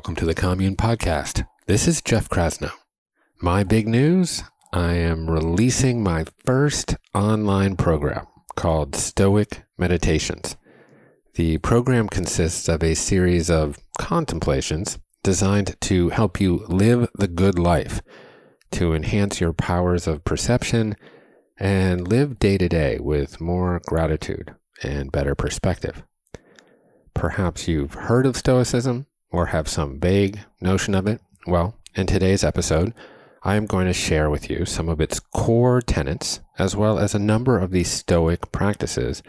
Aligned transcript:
Welcome 0.00 0.16
to 0.16 0.24
the 0.24 0.34
Commune 0.34 0.76
Podcast. 0.76 1.46
This 1.66 1.86
is 1.86 2.00
Jeff 2.00 2.30
Krasno. 2.30 2.70
My 3.42 3.62
big 3.62 3.86
news 3.86 4.42
I 4.72 4.94
am 4.94 5.28
releasing 5.28 6.02
my 6.02 6.24
first 6.46 6.96
online 7.14 7.76
program 7.76 8.26
called 8.56 8.96
Stoic 8.96 9.64
Meditations. 9.76 10.56
The 11.34 11.58
program 11.58 12.08
consists 12.08 12.66
of 12.66 12.82
a 12.82 12.94
series 12.94 13.50
of 13.50 13.76
contemplations 13.98 14.98
designed 15.22 15.78
to 15.82 16.08
help 16.08 16.40
you 16.40 16.64
live 16.68 17.10
the 17.14 17.28
good 17.28 17.58
life, 17.58 18.00
to 18.70 18.94
enhance 18.94 19.38
your 19.38 19.52
powers 19.52 20.06
of 20.06 20.24
perception, 20.24 20.96
and 21.58 22.08
live 22.08 22.38
day 22.38 22.56
to 22.56 22.70
day 22.70 22.98
with 22.98 23.38
more 23.38 23.82
gratitude 23.84 24.54
and 24.82 25.12
better 25.12 25.34
perspective. 25.34 26.02
Perhaps 27.12 27.68
you've 27.68 27.92
heard 27.92 28.24
of 28.24 28.34
Stoicism 28.34 29.04
or 29.30 29.46
have 29.46 29.68
some 29.68 30.00
vague 30.00 30.40
notion 30.60 30.94
of 30.94 31.06
it? 31.06 31.20
Well, 31.46 31.74
in 31.94 32.06
today's 32.06 32.44
episode, 32.44 32.92
I 33.42 33.56
am 33.56 33.66
going 33.66 33.86
to 33.86 33.92
share 33.92 34.28
with 34.28 34.50
you 34.50 34.64
some 34.66 34.88
of 34.88 35.00
its 35.00 35.18
core 35.18 35.80
tenets, 35.80 36.40
as 36.58 36.76
well 36.76 36.98
as 36.98 37.14
a 37.14 37.18
number 37.18 37.58
of 37.58 37.70
the 37.70 37.84
Stoic 37.84 38.52
practices 38.52 39.22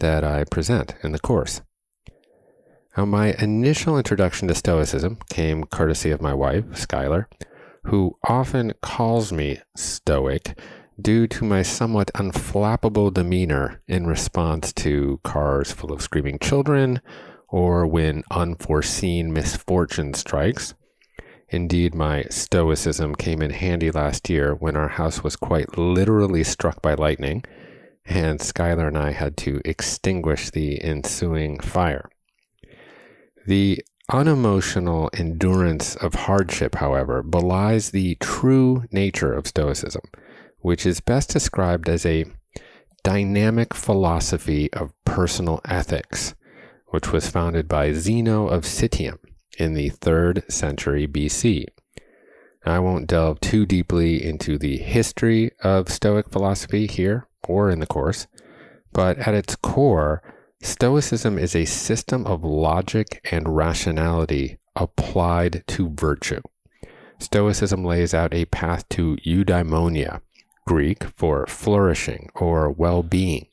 that 0.00 0.22
I 0.22 0.44
present 0.44 0.94
in 1.02 1.12
the 1.12 1.18
course. 1.18 1.62
Now, 2.96 3.06
my 3.06 3.32
initial 3.38 3.96
introduction 3.96 4.48
to 4.48 4.54
Stoicism 4.54 5.18
came 5.28 5.64
courtesy 5.64 6.10
of 6.10 6.20
my 6.20 6.34
wife, 6.34 6.64
Skylar, 6.72 7.26
who 7.84 8.16
often 8.28 8.74
calls 8.82 9.32
me 9.32 9.60
Stoic 9.76 10.58
due 11.00 11.26
to 11.26 11.44
my 11.44 11.62
somewhat 11.62 12.10
unflappable 12.14 13.12
demeanor 13.12 13.82
in 13.88 14.06
response 14.06 14.72
to 14.74 15.20
cars 15.24 15.72
full 15.72 15.92
of 15.92 16.02
screaming 16.02 16.38
children 16.38 17.00
or 17.54 17.86
when 17.86 18.24
unforeseen 18.32 19.32
misfortune 19.32 20.12
strikes. 20.12 20.74
Indeed, 21.50 21.94
my 21.94 22.24
stoicism 22.28 23.14
came 23.14 23.40
in 23.40 23.50
handy 23.50 23.92
last 23.92 24.28
year 24.28 24.56
when 24.56 24.74
our 24.74 24.88
house 24.88 25.22
was 25.22 25.36
quite 25.36 25.78
literally 25.78 26.42
struck 26.42 26.82
by 26.82 26.94
lightning, 26.94 27.44
and 28.04 28.40
Skylar 28.40 28.88
and 28.88 28.98
I 28.98 29.12
had 29.12 29.36
to 29.36 29.60
extinguish 29.64 30.50
the 30.50 30.82
ensuing 30.82 31.60
fire. 31.60 32.10
The 33.46 33.84
unemotional 34.10 35.08
endurance 35.14 35.94
of 35.94 36.14
hardship, 36.14 36.74
however, 36.74 37.22
belies 37.22 37.92
the 37.92 38.16
true 38.16 38.82
nature 38.90 39.32
of 39.32 39.46
Stoicism, 39.46 40.02
which 40.58 40.84
is 40.84 40.98
best 40.98 41.30
described 41.30 41.88
as 41.88 42.04
a 42.04 42.24
dynamic 43.04 43.74
philosophy 43.74 44.72
of 44.72 44.92
personal 45.04 45.60
ethics 45.66 46.34
which 46.94 47.10
was 47.10 47.28
founded 47.28 47.66
by 47.66 47.92
Zeno 47.92 48.46
of 48.46 48.62
Citium 48.62 49.18
in 49.58 49.74
the 49.74 49.90
3rd 49.90 50.48
century 50.48 51.08
BC. 51.08 51.66
I 52.64 52.78
won't 52.78 53.08
delve 53.08 53.40
too 53.40 53.66
deeply 53.66 54.24
into 54.24 54.58
the 54.58 54.76
history 54.76 55.50
of 55.64 55.90
Stoic 55.90 56.30
philosophy 56.30 56.86
here 56.86 57.26
or 57.48 57.68
in 57.68 57.80
the 57.80 57.86
course, 57.88 58.28
but 58.92 59.18
at 59.18 59.34
its 59.34 59.56
core, 59.56 60.22
Stoicism 60.62 61.36
is 61.36 61.56
a 61.56 61.64
system 61.64 62.28
of 62.28 62.44
logic 62.44 63.20
and 63.28 63.56
rationality 63.56 64.58
applied 64.76 65.64
to 65.66 65.90
virtue. 65.90 66.42
Stoicism 67.18 67.84
lays 67.84 68.14
out 68.14 68.32
a 68.32 68.44
path 68.44 68.88
to 68.90 69.16
eudaimonia, 69.26 70.20
Greek 70.64 71.02
for 71.02 71.44
flourishing 71.48 72.30
or 72.36 72.70
well 72.70 73.02
being, 73.02 73.48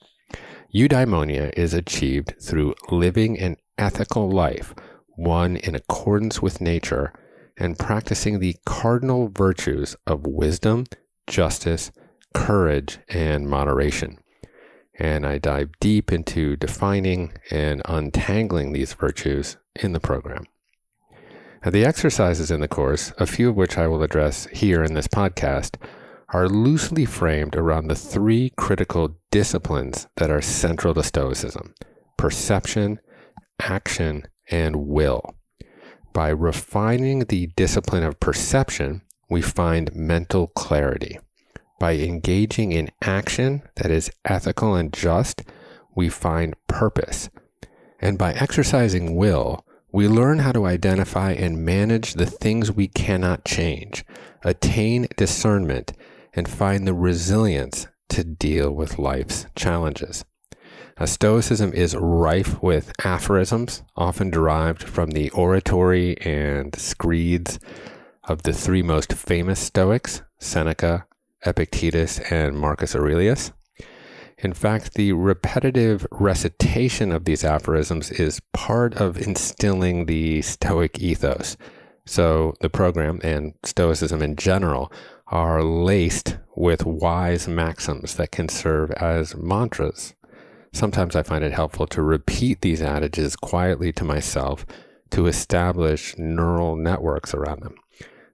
Eudaimonia 0.73 1.51
is 1.57 1.73
achieved 1.73 2.33
through 2.41 2.73
living 2.89 3.37
an 3.37 3.57
ethical 3.77 4.29
life, 4.29 4.73
one 5.09 5.57
in 5.57 5.75
accordance 5.75 6.41
with 6.41 6.61
nature, 6.61 7.11
and 7.57 7.77
practicing 7.77 8.39
the 8.39 8.55
cardinal 8.65 9.27
virtues 9.27 9.97
of 10.07 10.25
wisdom, 10.25 10.85
justice, 11.27 11.91
courage, 12.33 12.99
and 13.09 13.49
moderation. 13.49 14.17
And 14.97 15.25
I 15.25 15.39
dive 15.39 15.71
deep 15.81 16.11
into 16.11 16.55
defining 16.55 17.33
and 17.49 17.81
untangling 17.83 18.71
these 18.71 18.93
virtues 18.93 19.57
in 19.75 19.91
the 19.91 19.99
program. 19.99 20.45
Now, 21.65 21.71
the 21.71 21.85
exercises 21.85 22.49
in 22.49 22.61
the 22.61 22.69
course, 22.69 23.11
a 23.17 23.27
few 23.27 23.49
of 23.49 23.57
which 23.57 23.77
I 23.77 23.87
will 23.87 24.03
address 24.03 24.47
here 24.53 24.83
in 24.83 24.93
this 24.93 25.07
podcast, 25.07 25.75
are 26.33 26.47
loosely 26.47 27.05
framed 27.05 27.55
around 27.55 27.87
the 27.87 27.95
three 27.95 28.51
critical 28.55 29.17
disciplines 29.31 30.07
that 30.15 30.31
are 30.31 30.41
central 30.41 30.93
to 30.93 31.03
Stoicism 31.03 31.73
perception, 32.17 32.99
action, 33.59 34.23
and 34.49 34.75
will. 34.75 35.35
By 36.13 36.29
refining 36.29 37.19
the 37.25 37.47
discipline 37.55 38.03
of 38.03 38.19
perception, 38.19 39.01
we 39.29 39.41
find 39.41 39.95
mental 39.95 40.47
clarity. 40.47 41.17
By 41.79 41.93
engaging 41.95 42.73
in 42.73 42.91
action 43.01 43.63
that 43.77 43.89
is 43.89 44.11
ethical 44.25 44.75
and 44.75 44.93
just, 44.93 45.41
we 45.95 46.09
find 46.09 46.55
purpose. 46.67 47.29
And 47.99 48.17
by 48.17 48.33
exercising 48.33 49.15
will, 49.15 49.65
we 49.91 50.07
learn 50.07 50.39
how 50.39 50.51
to 50.51 50.65
identify 50.65 51.31
and 51.31 51.65
manage 51.65 52.13
the 52.13 52.25
things 52.25 52.71
we 52.71 52.87
cannot 52.87 53.45
change, 53.45 54.05
attain 54.43 55.07
discernment, 55.17 55.93
and 56.33 56.47
find 56.47 56.87
the 56.87 56.93
resilience 56.93 57.87
to 58.09 58.23
deal 58.23 58.71
with 58.71 58.99
life's 58.99 59.45
challenges. 59.55 60.25
Now, 60.99 61.05
Stoicism 61.05 61.73
is 61.73 61.95
rife 61.95 62.61
with 62.61 62.91
aphorisms, 63.03 63.83
often 63.95 64.29
derived 64.29 64.83
from 64.83 65.11
the 65.11 65.29
oratory 65.31 66.17
and 66.21 66.75
screeds 66.75 67.59
of 68.25 68.43
the 68.43 68.53
three 68.53 68.83
most 68.83 69.13
famous 69.13 69.59
Stoics 69.59 70.21
Seneca, 70.39 71.05
Epictetus, 71.45 72.19
and 72.31 72.57
Marcus 72.57 72.95
Aurelius. 72.95 73.51
In 74.37 74.53
fact, 74.53 74.95
the 74.95 75.13
repetitive 75.13 76.05
recitation 76.11 77.11
of 77.11 77.25
these 77.25 77.43
aphorisms 77.43 78.11
is 78.11 78.41
part 78.53 78.95
of 78.95 79.17
instilling 79.17 80.07
the 80.07 80.41
Stoic 80.41 80.99
ethos. 80.99 81.57
So, 82.05 82.55
the 82.61 82.69
program 82.69 83.19
and 83.23 83.53
Stoicism 83.63 84.21
in 84.21 84.35
general 84.35 84.91
are 85.31 85.63
laced 85.63 86.37
with 86.55 86.85
wise 86.85 87.47
maxims 87.47 88.15
that 88.15 88.31
can 88.31 88.49
serve 88.49 88.91
as 88.91 89.35
mantras. 89.35 90.13
Sometimes 90.73 91.15
I 91.15 91.23
find 91.23 91.43
it 91.43 91.53
helpful 91.53 91.87
to 91.87 92.01
repeat 92.01 92.61
these 92.61 92.81
adages 92.81 93.35
quietly 93.35 93.91
to 93.93 94.03
myself 94.03 94.65
to 95.11 95.27
establish 95.27 96.17
neural 96.17 96.75
networks 96.75 97.33
around 97.33 97.61
them. 97.61 97.75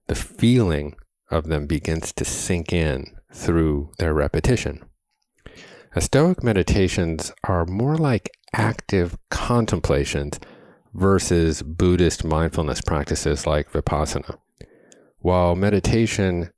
The 0.08 0.16
feeling 0.16 0.96
of 1.30 1.48
them 1.48 1.68
begins 1.68 2.12
to 2.14 2.26
sink 2.26 2.74
in 2.74 3.06
through 3.34 3.92
their 4.00 4.14
repetition. 4.14 4.84
Stoic 6.00 6.44
meditations 6.44 7.32
are 7.44 7.66
more 7.66 7.98
like 7.98 8.30
active 8.54 9.18
contemplations 9.30 10.40
versus 10.94 11.64
Buddhist 11.64 12.24
mindfulness 12.24 12.82
practices 12.82 13.48
like 13.48 13.72
Vipassana. 13.72 14.38
While 15.20 15.56
meditation 15.56 16.52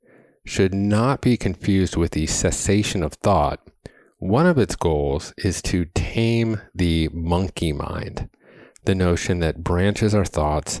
should 0.44 0.74
not 0.74 1.20
be 1.20 1.36
confused 1.36 1.96
with 1.96 2.12
the 2.12 2.26
cessation 2.26 3.02
of 3.02 3.14
thought, 3.14 3.60
one 4.18 4.46
of 4.46 4.58
its 4.58 4.76
goals 4.76 5.32
is 5.38 5.62
to 5.62 5.86
tame 5.94 6.60
the 6.74 7.08
monkey 7.12 7.72
mind, 7.72 8.28
the 8.84 8.94
notion 8.94 9.40
that 9.40 9.64
branches 9.64 10.14
are 10.14 10.24
thoughts 10.24 10.80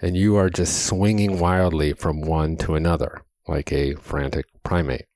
and 0.00 0.16
you 0.16 0.36
are 0.36 0.48
just 0.48 0.86
swinging 0.86 1.38
wildly 1.38 1.92
from 1.92 2.20
one 2.20 2.56
to 2.56 2.74
another, 2.74 3.22
like 3.46 3.72
a 3.72 3.94
frantic 3.94 4.46
primate. 4.62 5.06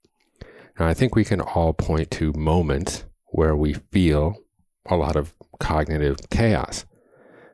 Now, 0.79 0.87
I 0.87 0.95
think 0.95 1.15
we 1.15 1.25
can 1.25 1.41
all 1.41 1.73
point 1.73 2.11
to 2.13 2.33
moments 2.33 3.05
where 3.27 3.55
we 3.55 3.75
feel 3.75 4.37
a 4.87 4.97
lot 4.97 5.17
of 5.17 5.35
cognitive 5.61 6.19
chaos. 6.31 6.85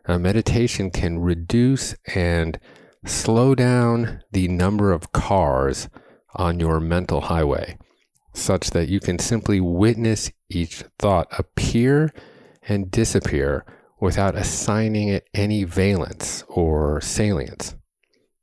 Now, 0.09 0.19
meditation 0.19 0.91
can 0.91 1.19
reduce 1.19 1.95
and 2.15 2.59
slow 3.05 3.55
down 3.55 4.23
the 4.33 4.49
number 4.49 4.93
of 4.93 5.13
cars 5.13 5.89
on 6.35 6.61
your 6.61 6.81
mental 6.81 7.23
highway 7.23 7.77
such 8.39 8.71
that 8.71 8.89
you 8.89 9.01
can 9.01 9.19
simply 9.19 9.61
witness 9.61 10.31
each 10.49 10.85
thought 10.99 11.27
appear 11.39 12.13
and 12.69 12.91
disappear 12.91 13.65
without 14.01 14.37
assigning 14.37 15.09
it 15.09 15.29
any 15.35 15.65
valence 15.65 16.45
or 16.49 17.01
salience. 17.01 17.75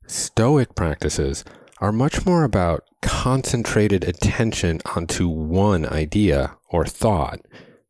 Stoic 0.06 0.76
practices 0.76 1.44
are 1.80 1.92
much 1.92 2.26
more 2.26 2.44
about 2.44 2.84
concentrated 3.02 4.04
attention 4.04 4.82
onto 4.96 5.28
one 5.28 5.86
idea 5.86 6.58
or 6.70 6.86
thought, 6.86 7.40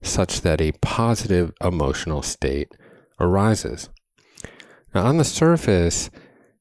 such 0.02 0.42
that 0.42 0.62
a 0.62 0.72
positive 0.74 1.52
emotional 1.64 2.22
state 2.22 2.72
arises. 3.20 3.90
Now, 4.94 5.06
on 5.08 5.18
the 5.18 5.24
surface, 5.24 6.10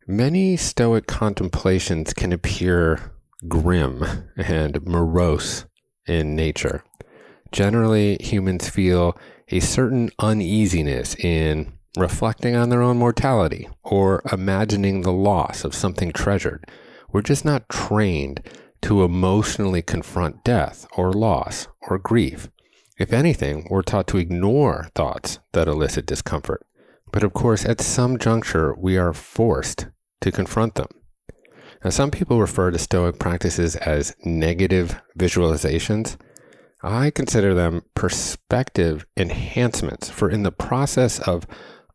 many 0.07 0.57
Stoic 0.57 1.07
contemplations 1.07 2.15
can 2.15 2.33
appear 2.33 3.14
grim 3.49 4.05
and 4.37 4.85
morose 4.87 5.65
in 6.07 6.35
nature. 6.35 6.85
Generally, 7.53 8.19
humans 8.21 8.69
feel 8.69 9.17
a 9.49 9.61
certain 9.61 10.11
uneasiness 10.19 11.15
in 11.17 11.73
reflecting 11.97 12.57
on 12.57 12.69
their 12.71 12.83
own 12.83 12.99
mortality 12.99 13.69
or 13.83 14.23
imagining 14.33 15.03
the 15.03 15.13
loss 15.13 15.65
of 15.65 15.75
something 15.75 16.13
treasured. 16.13 16.65
We're 17.13 17.23
just 17.23 17.45
not 17.45 17.69
trained 17.69 18.41
to 18.83 19.05
emotionally 19.05 19.83
confront 19.83 20.45
death 20.45 20.87
or 20.97 21.13
loss 21.13 21.69
or 21.89 21.99
grief. 21.99 22.51
If 22.99 23.13
anything, 23.13 23.67
we're 23.71 23.83
taught 23.83 24.07
to 24.09 24.19
ignore 24.19 24.89
thoughts 24.95 25.39
that 25.53 25.69
elicit 25.69 26.07
discomfort. 26.07 26.67
But 27.13 27.23
of 27.23 27.33
course, 27.33 27.65
at 27.65 27.81
some 27.81 28.19
juncture, 28.19 28.75
we 28.77 28.97
are 28.97 29.13
forced 29.13 29.87
to 30.21 30.33
confront 30.33 30.75
them. 30.75 30.89
Now, 31.85 31.91
some 31.91 32.11
people 32.11 32.41
refer 32.41 32.71
to 32.71 32.79
Stoic 32.79 33.19
practices 33.19 33.77
as 33.77 34.17
negative 34.25 34.99
visualizations. 35.19 36.17
I 36.83 37.11
consider 37.11 37.53
them 37.53 37.83
perspective 37.95 39.05
enhancements, 39.19 40.09
for 40.09 40.31
in 40.31 40.45
the 40.45 40.51
process 40.51 41.19
of 41.21 41.47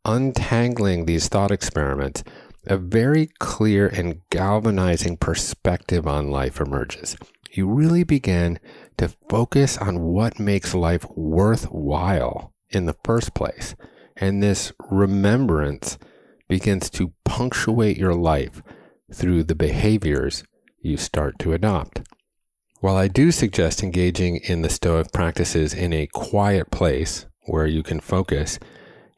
untangling 0.06 1.06
these 1.06 1.28
thought 1.28 1.50
experiments, 1.50 2.24
a 2.68 2.78
very 2.78 3.32
clear 3.40 3.88
and 3.88 4.22
galvanizing 4.30 5.18
perspective 5.18 6.08
on 6.08 6.30
life 6.30 6.62
emerges. 6.62 7.18
You 7.52 7.68
really 7.68 8.04
begin 8.04 8.60
to 8.98 9.10
focus 9.28 9.76
on 9.76 10.02
what 10.02 10.40
makes 10.40 10.76
life 10.76 11.04
worthwhile 11.16 12.54
in 12.70 12.86
the 12.86 12.96
first 13.04 13.34
place. 13.34 13.74
And 14.16 14.44
this 14.44 14.72
remembrance 14.92 15.98
begins 16.48 16.92
to 16.92 17.14
punctuate 17.26 17.98
your 17.98 18.14
life 18.14 18.62
through 19.14 19.44
the 19.44 19.56
behaviors 19.56 20.44
you 20.82 20.98
start 20.98 21.40
to 21.40 21.54
adopt. 21.54 22.02
While 22.82 22.96
I 22.96 23.08
do 23.08 23.32
suggest 23.32 23.84
engaging 23.84 24.38
in 24.38 24.62
the 24.62 24.70
Stoic 24.70 25.12
practices 25.12 25.74
in 25.74 25.92
a 25.92 26.08
quiet 26.08 26.72
place 26.72 27.26
where 27.42 27.68
you 27.68 27.84
can 27.84 28.00
focus, 28.00 28.58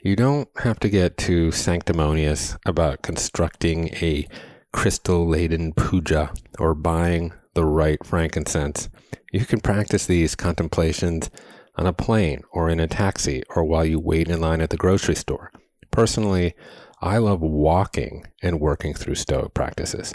you 0.03 0.15
don't 0.15 0.49
have 0.57 0.79
to 0.79 0.89
get 0.89 1.17
too 1.17 1.51
sanctimonious 1.51 2.57
about 2.65 3.03
constructing 3.03 3.89
a 4.01 4.27
crystal 4.73 5.27
laden 5.27 5.73
puja 5.73 6.33
or 6.57 6.73
buying 6.73 7.33
the 7.53 7.65
right 7.65 8.03
frankincense. 8.03 8.89
You 9.31 9.45
can 9.45 9.59
practice 9.59 10.07
these 10.07 10.35
contemplations 10.35 11.29
on 11.75 11.85
a 11.85 11.93
plane 11.93 12.41
or 12.51 12.69
in 12.69 12.79
a 12.79 12.87
taxi 12.87 13.43
or 13.55 13.63
while 13.63 13.85
you 13.85 13.99
wait 13.99 14.27
in 14.27 14.41
line 14.41 14.61
at 14.61 14.71
the 14.71 14.77
grocery 14.77 15.15
store. 15.15 15.51
Personally, 15.91 16.55
I 17.01 17.17
love 17.17 17.41
walking 17.41 18.27
and 18.43 18.59
working 18.59 18.93
through 18.93 19.15
Stoic 19.15 19.55
practices. 19.55 20.13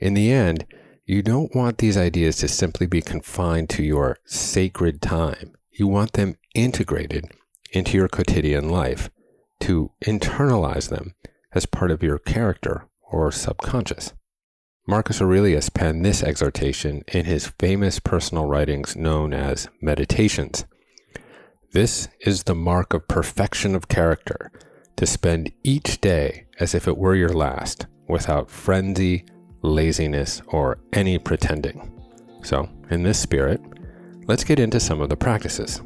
In 0.00 0.14
the 0.14 0.32
end, 0.32 0.64
you 1.04 1.22
don't 1.22 1.54
want 1.54 1.78
these 1.78 1.96
ideas 1.96 2.36
to 2.38 2.48
simply 2.48 2.86
be 2.86 3.02
confined 3.02 3.68
to 3.70 3.82
your 3.82 4.18
sacred 4.24 5.02
time. 5.02 5.52
You 5.70 5.86
want 5.86 6.14
them 6.14 6.38
integrated 6.54 7.26
into 7.70 7.98
your 7.98 8.08
quotidian 8.08 8.70
life, 8.70 9.10
to 9.60 9.92
internalize 10.04 10.88
them 10.88 11.14
as 11.52 11.66
part 11.66 11.90
of 11.90 12.02
your 12.02 12.18
character 12.18 12.88
or 13.10 13.30
subconscious. 13.30 14.12
Marcus 14.88 15.20
Aurelius 15.20 15.68
penned 15.68 16.04
this 16.04 16.22
exhortation 16.22 17.02
in 17.08 17.24
his 17.24 17.52
famous 17.58 17.98
personal 17.98 18.46
writings 18.46 18.96
known 18.96 19.34
as 19.34 19.68
Meditations. 19.80 20.64
This 21.72 22.08
is 22.20 22.44
the 22.44 22.54
mark 22.54 22.94
of 22.94 23.08
perfection 23.08 23.74
of 23.74 23.88
character, 23.88 24.50
to 24.96 25.06
spend 25.06 25.52
each 25.62 26.00
day 26.00 26.46
as 26.58 26.74
if 26.74 26.88
it 26.88 26.96
were 26.96 27.14
your 27.14 27.28
last, 27.28 27.86
without 28.08 28.50
frenzy, 28.50 29.24
laziness, 29.62 30.40
or 30.48 30.78
any 30.92 31.18
pretending. 31.18 31.92
So, 32.42 32.68
in 32.90 33.02
this 33.02 33.18
spirit, 33.18 33.60
let's 34.26 34.44
get 34.44 34.58
into 34.58 34.80
some 34.80 35.00
of 35.00 35.08
the 35.08 35.16
practices. 35.16 35.82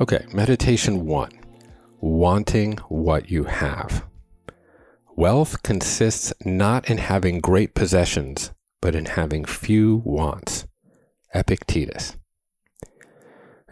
Okay, 0.00 0.24
meditation 0.32 1.06
one 1.06 1.32
wanting 2.00 2.76
what 2.88 3.28
you 3.28 3.42
have. 3.42 4.04
Wealth 5.18 5.64
consists 5.64 6.32
not 6.44 6.88
in 6.88 6.98
having 6.98 7.40
great 7.40 7.74
possessions, 7.74 8.52
but 8.80 8.94
in 8.94 9.06
having 9.06 9.44
few 9.44 10.00
wants. 10.04 10.64
Epictetus. 11.34 12.16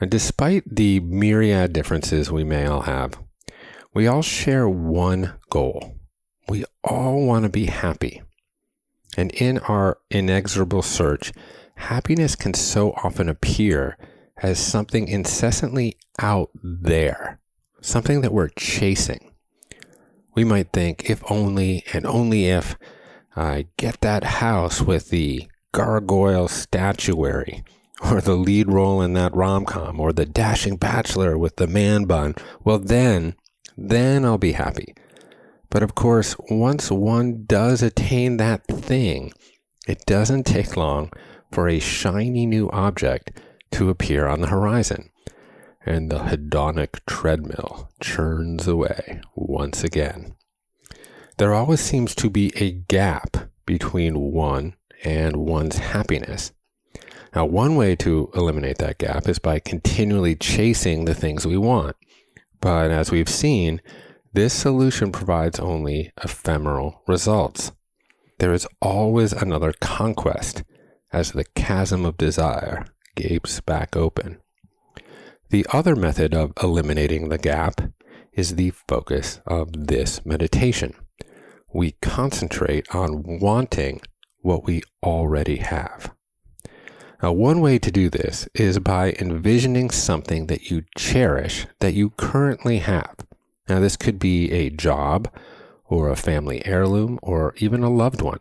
And 0.01 0.11
despite 0.11 0.65
the 0.67 0.99
myriad 0.99 1.73
differences 1.73 2.33
we 2.33 2.43
may 2.43 2.67
all 2.67 2.81
have, 2.81 3.21
we 3.95 4.09
all 4.09 4.23
share 4.23 4.69
one 4.69 5.35
goal. 5.49 5.95
We 6.49 6.65
all 6.83 7.25
want 7.25 7.45
to 7.45 7.49
be 7.49 7.67
happy. 7.67 8.23
And 9.17 9.31
in 9.31 9.59
our 9.61 9.99
inexorable 10.11 10.83
search, 10.83 11.33
happiness 11.77 12.35
can 12.35 12.55
so 12.55 12.91
often 13.05 13.29
appear 13.29 13.97
as 14.39 14.59
something 14.59 15.07
incessantly 15.07 15.97
out 16.19 16.51
there, 16.61 17.39
something 17.81 18.23
that 18.23 18.33
we're 18.33 18.49
chasing. 18.49 19.31
We 20.37 20.45
might 20.45 20.71
think, 20.71 21.09
if 21.09 21.23
only 21.31 21.83
and 21.95 22.07
only 22.07 22.45
if 22.47 22.77
I 23.35 23.67
get 23.79 24.03
that 24.03 24.23
house 24.23 24.83
with 24.83 25.09
the 25.09 25.49
gargoyle 25.73 26.47
statuary, 26.47 27.65
or 28.05 28.21
the 28.21 28.37
lead 28.37 28.71
role 28.71 29.01
in 29.01 29.15
that 29.15 29.35
rom 29.35 29.65
com, 29.65 29.99
or 29.99 30.13
the 30.13 30.27
dashing 30.27 30.77
bachelor 30.77 31.39
with 31.39 31.57
the 31.57 31.67
man 31.67 32.05
bun, 32.05 32.35
well, 32.63 32.79
then, 32.79 33.35
then 33.79 34.27
I'll 34.27 34.37
be 34.37 34.53
happy. 34.53 34.95
But 35.71 35.83
of 35.83 35.95
course, 35.95 36.37
once 36.51 36.91
one 36.91 37.45
does 37.47 37.83
attain 37.83 38.37
that 38.37 38.67
thing, 38.67 39.33
it 39.89 40.05
doesn't 40.07 40.45
take 40.45 40.77
long 40.77 41.11
for 41.51 41.67
a 41.67 41.79
shiny 41.79 42.45
new 42.45 42.71
object 42.71 43.41
to 43.73 43.89
appear 43.89 44.27
on 44.27 44.43
the 44.43 44.49
horizon. 44.49 45.11
And 45.87 46.11
the 46.11 46.19
hedonic 46.19 46.99
treadmill 47.07 47.91
churns 48.01 48.67
away 48.67 49.21
once 49.37 49.85
again. 49.85 50.35
There 51.39 51.55
always 51.55 51.81
seems 51.81 52.15
to 52.17 52.29
be 52.29 52.53
a 52.57 52.73
gap 52.73 53.37
between 53.67 54.33
one 54.33 54.75
and 55.05 55.37
one's 55.37 55.79
happiness. 55.79 56.53
Now, 57.35 57.45
one 57.45 57.77
way 57.77 57.95
to 57.97 58.31
eliminate 58.35 58.79
that 58.79 58.99
gap 58.99 59.29
is 59.29 59.39
by 59.39 59.61
continually 59.61 60.35
chasing 60.35 61.05
the 61.05 61.15
things 61.15 61.47
we 61.47 61.57
want. 61.57 61.95
But 62.61 62.91
as 62.91 63.13
we've 63.13 63.29
seen, 63.29 63.81
this 64.33 64.55
solution 64.55 65.13
provides 65.13 65.61
only 65.61 66.13
ephemeral 66.25 67.03
results. 67.07 67.73
There 68.39 68.53
is 68.53 68.67
always 68.83 69.33
another 69.33 69.73
conquest 69.81 70.65
as 71.13 71.33
the 71.33 71.45
chasm 71.55 72.05
of 72.05 72.17
desire 72.17 72.87
gapes 73.15 73.61
back 73.61 73.95
open. 73.95 74.39
The 75.51 75.67
other 75.73 75.95
method 75.95 76.35
of 76.35 76.53
eliminating 76.61 77.29
the 77.29 77.39
gap 77.39 77.81
is 78.33 78.57
the 78.57 78.71
focus 78.89 79.41
of 79.47 79.87
this 79.87 80.25
meditation. 80.27 80.95
We 81.73 81.93
concentrate 82.03 82.93
on 82.95 83.39
wanting 83.41 84.01
what 84.41 84.65
we 84.65 84.83
already 85.05 85.59
have. 85.59 86.13
Now, 87.23 87.33
one 87.33 87.61
way 87.61 87.79
to 87.79 87.91
do 87.91 88.11
this 88.11 88.49
is 88.55 88.79
by 88.81 89.13
envisioning 89.19 89.91
something 89.91 90.47
that 90.49 90.71
you 90.71 90.83
cherish 90.99 91.67
that 91.79 91.95
you 91.95 92.11
currently 92.11 92.79
have. 92.79 93.17
Now, 93.69 93.81
this 93.81 93.97
could 93.97 94.19
be 94.19 94.51
a 94.51 94.71
job 94.71 95.33
or 95.85 96.11
a 96.11 96.17
family 96.17 96.65
heirloom 96.67 97.19
or 97.23 97.55
even 97.59 97.83
a 97.83 97.91
loved 97.91 98.21
one. 98.21 98.41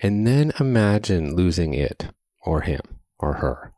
And 0.00 0.26
then 0.26 0.52
imagine 0.60 1.34
losing 1.34 1.74
it 1.74 2.08
or 2.44 2.62
him 2.62 2.80
or 3.18 3.34
her. 3.34 3.72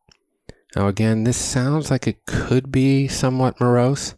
Now, 0.77 0.87
again, 0.89 1.25
this 1.25 1.37
sounds 1.37 1.91
like 1.91 2.07
it 2.07 2.27
could 2.27 2.71
be 2.71 3.09
somewhat 3.09 3.61
morose, 3.61 4.15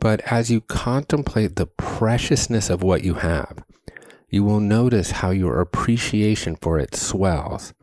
but 0.00 0.20
as 0.30 0.50
you 0.50 0.62
contemplate 0.62 1.56
the 1.56 1.66
preciousness 1.66 2.70
of 2.70 2.82
what 2.82 3.04
you 3.04 3.14
have, 3.14 3.62
you 4.28 4.42
will 4.44 4.60
notice 4.60 5.10
how 5.12 5.30
your 5.30 5.60
appreciation 5.60 6.56
for 6.56 6.78
it 6.78 6.94
swells 6.94 7.74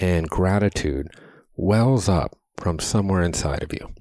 and 0.00 0.28
gratitude 0.28 1.08
wells 1.54 2.08
up 2.08 2.36
from 2.56 2.78
somewhere 2.78 3.22
inside 3.22 3.62
of 3.62 3.72
you. 3.72 3.94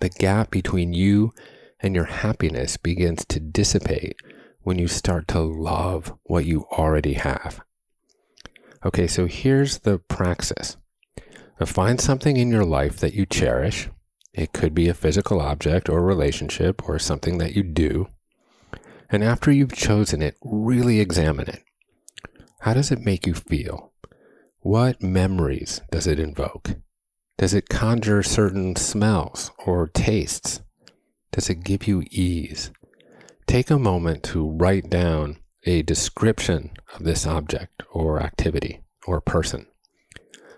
The 0.00 0.08
gap 0.08 0.50
between 0.50 0.92
you 0.94 1.32
and 1.80 1.94
your 1.94 2.04
happiness 2.06 2.76
begins 2.76 3.24
to 3.26 3.38
dissipate 3.38 4.16
when 4.62 4.78
you 4.78 4.88
start 4.88 5.28
to 5.28 5.40
love 5.40 6.12
what 6.24 6.46
you 6.46 6.64
already 6.72 7.14
have. 7.14 7.60
Okay, 8.84 9.06
so 9.06 9.26
here's 9.26 9.80
the 9.80 9.98
praxis. 9.98 10.76
Find 11.64 12.00
something 12.00 12.36
in 12.36 12.50
your 12.50 12.64
life 12.64 12.98
that 12.98 13.14
you 13.14 13.26
cherish. 13.26 13.88
It 14.32 14.52
could 14.52 14.74
be 14.74 14.88
a 14.88 14.94
physical 14.94 15.40
object 15.40 15.88
or 15.88 16.02
relationship 16.02 16.88
or 16.88 16.98
something 16.98 17.38
that 17.38 17.54
you 17.54 17.62
do. 17.62 18.08
And 19.08 19.22
after 19.22 19.52
you've 19.52 19.74
chosen 19.74 20.22
it, 20.22 20.36
really 20.42 21.00
examine 21.00 21.48
it. 21.48 21.62
How 22.60 22.74
does 22.74 22.90
it 22.90 23.00
make 23.00 23.26
you 23.26 23.34
feel? 23.34 23.92
What 24.60 25.02
memories 25.02 25.82
does 25.92 26.06
it 26.06 26.18
invoke? 26.18 26.76
Does 27.38 27.54
it 27.54 27.68
conjure 27.68 28.22
certain 28.22 28.74
smells 28.76 29.52
or 29.66 29.88
tastes? 29.88 30.62
Does 31.30 31.50
it 31.50 31.62
give 31.64 31.86
you 31.86 32.02
ease? 32.10 32.70
Take 33.46 33.70
a 33.70 33.78
moment 33.78 34.22
to 34.24 34.50
write 34.50 34.88
down 34.88 35.38
a 35.64 35.82
description 35.82 36.72
of 36.94 37.04
this 37.04 37.26
object 37.26 37.82
or 37.92 38.20
activity 38.20 38.80
or 39.06 39.20
person. 39.20 39.66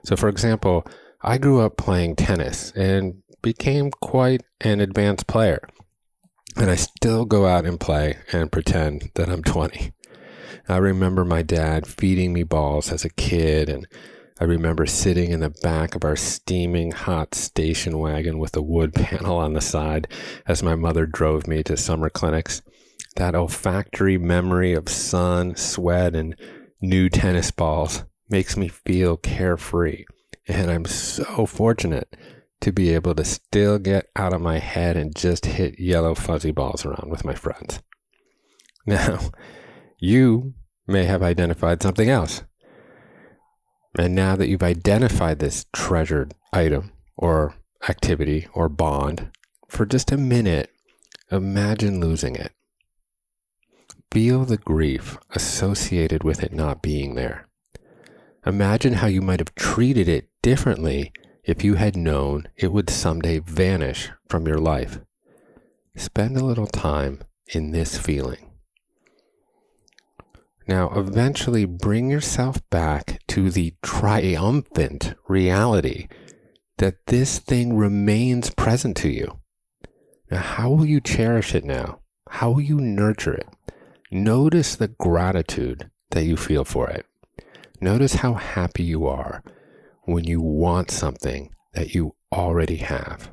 So, 0.07 0.15
for 0.15 0.29
example, 0.29 0.87
I 1.21 1.37
grew 1.37 1.61
up 1.61 1.77
playing 1.77 2.15
tennis 2.15 2.71
and 2.77 3.25
became 3.43 3.91
quite 3.91 4.45
an 4.61 4.79
advanced 4.79 5.27
player. 5.27 5.69
And 6.57 6.71
I 6.71 6.77
still 6.77 7.25
go 7.25 7.47
out 7.47 7.67
and 7.67 7.81
play 7.81 8.19
and 8.33 8.53
pretend 8.53 9.11
that 9.17 9.29
I'm 9.29 9.43
20. 9.43 9.93
I 10.69 10.77
remember 10.77 11.25
my 11.25 11.43
dad 11.43 11.89
feeding 11.89 12.33
me 12.33 12.45
balls 12.45 12.93
as 12.93 13.05
a 13.05 13.11
kid, 13.11 13.69
and 13.69 13.85
I 14.41 14.45
remember 14.45 14.87
sitting 14.87 15.33
in 15.33 15.41
the 15.41 15.51
back 15.51 15.97
of 15.97 16.05
our 16.05 16.15
steaming 16.15 16.93
hot 16.93 17.35
station 17.35 17.99
wagon 17.99 18.39
with 18.39 18.57
a 18.57 18.63
wood 18.63 18.95
panel 18.95 19.39
on 19.39 19.55
the 19.55 19.61
side 19.61 20.07
as 20.47 20.63
my 20.63 20.77
mother 20.77 21.05
drove 21.05 21.49
me 21.49 21.65
to 21.65 21.77
summer 21.77 22.11
clinics. 22.11 22.63
That 23.17 23.35
olfactory 23.35 24.19
memory 24.19 24.73
of 24.73 24.89
sun, 24.89 25.57
sweat, 25.57 26.15
and 26.15 26.37
new 26.81 27.09
tennis 27.09 27.51
balls 27.51 28.05
makes 28.29 28.57
me 28.57 28.69
feel 28.69 29.17
carefree. 29.17 30.05
And 30.49 30.71
I'm 30.71 30.85
so 30.85 31.47
fortunate 31.47 32.17
to 32.61 32.73
be 32.73 32.95
able 32.95 33.15
to 33.15 33.25
still 33.25 33.79
get 33.79 34.09
out 34.17 34.33
of 34.33 34.41
my 34.41 34.59
head 34.59 34.97
and 34.97 35.15
just 35.15 35.47
hit 35.47 35.79
yellow 35.79 36.15
fuzzy 36.15 36.53
balls 36.53 36.85
around 36.85 37.11
with 37.11 37.25
my 37.25 37.35
friends. 37.35 37.81
Now, 38.89 39.19
you 39.99 40.55
may 40.87 41.07
have 41.07 41.21
identified 41.21 41.83
something 41.83 42.09
else. 42.09 42.43
And 43.99 44.15
now 44.15 44.37
that 44.37 44.49
you've 44.49 44.63
identified 44.63 45.41
this 45.41 45.67
treasured 45.73 46.35
item 46.53 46.93
or 47.17 47.57
activity 47.89 48.47
or 48.55 48.69
bond, 48.69 49.31
for 49.69 49.87
just 49.87 50.13
a 50.13 50.17
minute, 50.17 50.71
imagine 51.33 51.99
losing 52.01 52.37
it. 52.37 52.53
Feel 54.13 54.45
the 54.45 54.57
grief 54.57 55.19
associated 55.31 56.23
with 56.23 56.43
it 56.43 56.53
not 56.53 56.81
being 56.83 57.17
there. 57.17 57.46
Imagine 58.47 58.95
how 58.95 59.09
you 59.09 59.21
might 59.21 59.41
have 59.41 59.57
treated 59.57 60.09
it 60.09 60.29
differently 60.41 61.13
if 61.43 61.65
you 61.65 61.75
had 61.75 61.97
known 61.97 62.49
it 62.57 62.73
would 62.73 62.89
someday 62.89 63.41
vanish 63.41 64.11
from 64.29 64.47
your 64.47 64.59
life. 64.59 65.01
Spend 65.97 66.37
a 66.37 66.45
little 66.45 66.69
time 66.69 67.23
in 67.49 67.73
this 67.73 67.99
feeling. 67.99 68.53
Now, 70.69 70.91
eventually 70.95 71.65
bring 71.65 72.09
yourself 72.09 72.61
back 72.71 73.21
to 73.29 73.51
the 73.51 73.75
triumphant 73.83 75.15
reality 75.29 76.07
that 76.79 77.07
this 77.07 77.41
thing 77.41 77.77
remains 77.77 78.51
present 78.51 78.97
to 78.99 79.09
you. 79.09 79.41
Now, 80.31 80.39
how 80.39 80.71
will 80.71 80.87
you 80.87 81.01
cherish 81.01 81.55
it 81.55 81.65
now? 81.65 82.01
How 82.29 82.51
will 82.51 82.63
you 82.63 82.81
nurture 82.81 83.35
it? 83.35 83.49
Notice 84.13 84.77
the 84.77 84.89
gratitude 84.89 85.91
that 86.11 86.25
you 86.25 86.37
feel 86.37 86.65
for 86.65 86.89
it. 86.91 87.07
Notice 87.87 88.15
how 88.15 88.35
happy 88.35 88.83
you 88.83 89.07
are 89.07 89.45
when 90.07 90.25
you 90.25 90.41
want 90.41 90.91
something 90.91 91.55
that 91.75 91.95
you 91.95 92.17
already 92.33 92.79
have. 92.79 93.31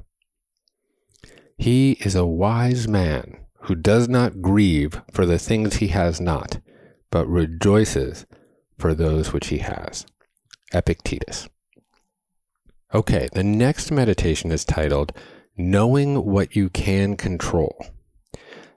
He 1.57 1.93
is 1.93 2.13
a 2.13 2.27
wise 2.27 2.87
man 2.87 3.37
who 3.61 3.73
does 3.73 4.07
not 4.07 4.43
grieve 4.43 5.01
for 5.11 5.25
the 5.25 5.39
things 5.39 5.77
he 5.77 5.87
has 5.87 6.21
not 6.21 6.59
but 7.09 7.27
rejoices 7.27 8.27
for 8.77 8.93
those 8.93 9.33
which 9.33 9.47
he 9.47 9.57
has. 9.57 10.05
Epictetus. 10.71 11.49
Okay, 12.93 13.29
the 13.33 13.43
next 13.43 13.89
meditation 13.89 14.51
is 14.51 14.65
titled 14.65 15.13
Knowing 15.57 16.25
What 16.25 16.55
You 16.55 16.69
Can 16.69 17.17
Control. 17.17 17.75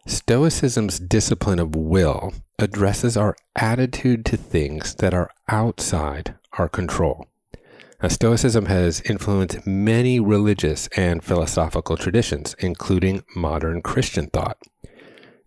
Stoicism's 0.06 0.98
discipline 0.98 1.58
of 1.58 1.74
will 1.74 2.32
addresses 2.58 3.16
our 3.16 3.36
attitude 3.54 4.24
to 4.26 4.36
things 4.36 4.94
that 4.96 5.12
are 5.12 5.30
outside 5.48 6.36
our 6.54 6.68
control. 6.68 7.26
Now, 8.02 8.08
Stoicism 8.08 8.66
has 8.66 9.00
influenced 9.02 9.66
many 9.66 10.20
religious 10.20 10.88
and 10.96 11.22
philosophical 11.22 11.96
traditions, 11.96 12.54
including 12.58 13.24
modern 13.34 13.82
Christian 13.82 14.28
thought. 14.28 14.58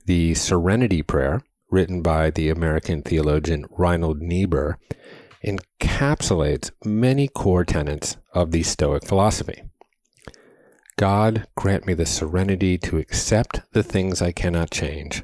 The 0.06 0.34
Serenity 0.36 1.02
Prayer 1.02 1.42
written 1.70 2.02
by 2.02 2.30
the 2.30 2.50
American 2.50 3.02
theologian 3.02 3.66
Reinhold 3.70 4.22
Niebuhr, 4.22 4.78
encapsulates 5.46 6.72
many 6.84 7.28
core 7.28 7.64
tenets 7.64 8.18
of 8.34 8.52
the 8.52 8.64
Stoic 8.64 9.06
philosophy. 9.06 9.64
God 11.00 11.48
grant 11.56 11.88
me 11.88 11.94
the 11.94 12.06
serenity 12.06 12.78
to 12.80 12.98
accept 12.98 13.62
the 13.72 13.84
things 13.84 14.22
I 14.22 14.34
cannot 14.34 14.70
change, 14.70 15.24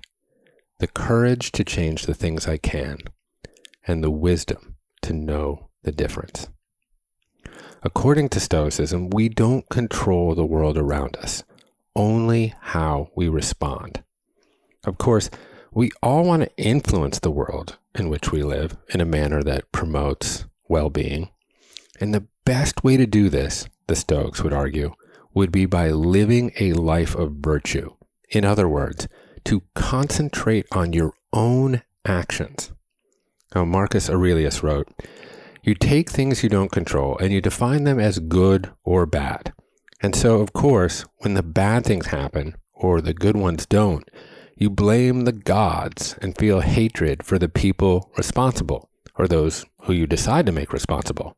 the 0.80 0.88
courage 0.88 1.52
to 1.52 1.66
change 1.66 2.06
the 2.06 2.14
things 2.14 2.48
I 2.48 2.56
can, 2.56 3.00
and 3.86 4.02
the 4.02 4.10
wisdom 4.10 4.78
to 5.02 5.12
know 5.12 5.68
the 5.84 5.92
difference. 5.92 6.48
According 7.84 8.30
to 8.30 8.40
Stoicism, 8.40 9.10
we 9.10 9.28
don't 9.28 9.68
control 9.68 10.34
the 10.34 10.46
world 10.46 10.78
around 10.78 11.18
us, 11.18 11.44
only 11.94 12.54
how 12.62 13.10
we 13.14 13.28
respond. 13.28 14.02
Of 14.86 14.98
course, 14.98 15.30
we 15.74 15.92
all 16.02 16.24
want 16.24 16.44
to 16.44 16.58
influence 16.58 17.20
the 17.20 17.32
world 17.32 17.78
in 17.94 18.08
which 18.08 18.32
we 18.32 18.44
live 18.44 18.78
in 18.94 19.02
a 19.02 19.06
manner 19.06 19.44
that 19.44 19.74
promotes 19.74 20.46
well 20.70 20.90
being. 20.90 21.32
And 22.00 22.14
the 22.14 22.28
best 22.46 22.86
way 22.86 22.96
to 22.96 23.06
do 23.06 23.28
this, 23.28 23.68
the 23.88 23.98
Stoics 23.98 24.42
would 24.42 24.54
argue, 24.54 24.94
would 25.36 25.52
be 25.52 25.68
by 25.68 25.92
living 25.92 26.52
a 26.60 26.74
life 26.74 27.14
of 27.14 27.34
virtue. 27.34 27.94
In 28.32 28.44
other 28.44 28.68
words, 28.68 29.08
to 29.44 29.62
concentrate 29.76 30.66
on 30.72 30.94
your 30.94 31.14
own 31.32 31.84
actions. 32.06 32.72
Now, 33.54 33.66
Marcus 33.66 34.10
Aurelius 34.10 34.64
wrote, 34.64 34.88
You 35.62 35.76
take 35.76 36.10
things 36.10 36.42
you 36.42 36.50
don't 36.50 36.72
control 36.72 37.18
and 37.20 37.32
you 37.32 37.42
define 37.42 37.84
them 37.84 38.00
as 38.00 38.20
good 38.20 38.72
or 38.84 39.06
bad. 39.06 39.54
And 40.02 40.16
so, 40.16 40.42
of 40.42 40.54
course, 40.54 41.06
when 41.20 41.36
the 41.36 41.44
bad 41.44 41.86
things 41.86 42.08
happen 42.08 42.56
or 42.74 43.02
the 43.02 43.14
good 43.14 43.38
ones 43.38 43.66
don't, 43.66 44.10
you 44.58 44.70
blame 44.70 45.22
the 45.26 45.32
gods 45.32 46.16
and 46.22 46.38
feel 46.38 46.62
hatred 46.62 47.24
for 47.24 47.38
the 47.38 47.50
people 47.50 48.12
responsible, 48.18 48.90
or 49.16 49.28
those 49.28 49.66
who 49.84 49.94
you 49.94 50.08
decide 50.08 50.46
to 50.46 50.52
make 50.52 50.72
responsible. 50.72 51.36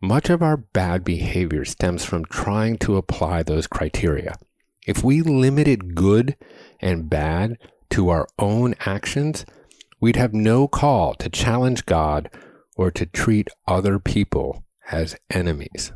Much 0.00 0.30
of 0.30 0.42
our 0.42 0.56
bad 0.56 1.04
behavior 1.04 1.64
stems 1.64 2.04
from 2.04 2.24
trying 2.24 2.78
to 2.78 2.96
apply 2.96 3.42
those 3.42 3.66
criteria. 3.66 4.34
If 4.86 5.02
we 5.02 5.22
limited 5.22 5.94
good 5.94 6.36
and 6.80 7.10
bad 7.10 7.58
to 7.90 8.08
our 8.08 8.28
own 8.38 8.74
actions, 8.86 9.44
we'd 10.00 10.16
have 10.16 10.32
no 10.32 10.68
call 10.68 11.14
to 11.14 11.28
challenge 11.28 11.84
God 11.84 12.30
or 12.76 12.90
to 12.92 13.06
treat 13.06 13.48
other 13.66 13.98
people 13.98 14.64
as 14.90 15.16
enemies. 15.30 15.92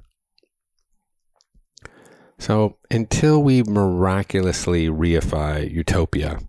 So, 2.38 2.78
until 2.90 3.40
we 3.40 3.62
miraculously 3.62 4.88
reify 4.88 5.70
utopia, 5.70 6.40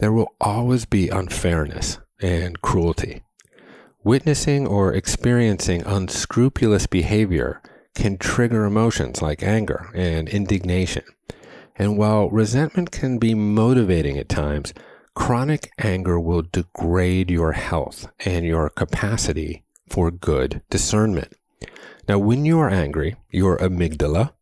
there 0.00 0.12
will 0.12 0.34
always 0.40 0.86
be 0.86 1.08
unfairness 1.08 1.98
and 2.20 2.60
cruelty. 2.60 3.23
Witnessing 4.04 4.66
or 4.66 4.92
experiencing 4.92 5.82
unscrupulous 5.86 6.86
behavior 6.86 7.62
can 7.94 8.18
trigger 8.18 8.66
emotions 8.66 9.22
like 9.22 9.42
anger 9.42 9.90
and 9.94 10.28
indignation. 10.28 11.04
And 11.76 11.96
while 11.96 12.28
resentment 12.28 12.90
can 12.90 13.16
be 13.16 13.34
motivating 13.34 14.18
at 14.18 14.28
times, 14.28 14.74
chronic 15.14 15.70
anger 15.78 16.20
will 16.20 16.42
degrade 16.42 17.30
your 17.30 17.52
health 17.52 18.06
and 18.26 18.44
your 18.44 18.68
capacity 18.68 19.64
for 19.88 20.10
good 20.10 20.60
discernment. 20.68 21.32
Now, 22.06 22.18
when 22.18 22.44
you 22.44 22.60
are 22.60 22.68
angry, 22.68 23.16
your 23.30 23.56
amygdala, 23.56 24.32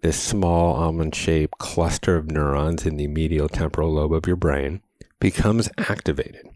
this 0.00 0.16
small 0.16 0.76
almond 0.76 1.16
shaped 1.16 1.58
cluster 1.58 2.14
of 2.14 2.30
neurons 2.30 2.86
in 2.86 2.96
the 2.96 3.08
medial 3.08 3.48
temporal 3.48 3.94
lobe 3.94 4.12
of 4.12 4.28
your 4.28 4.36
brain, 4.36 4.80
becomes 5.18 5.68
activated. 5.76 6.48